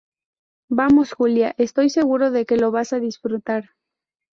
vamos, 0.71 1.11
Julia, 1.13 1.53
estoy 1.59 1.91
seguro 1.91 2.31
de 2.31 2.47
que 2.47 2.57
lo 2.57 2.71
vas 2.71 2.91
a 2.91 2.99
disfrutar. 2.99 3.69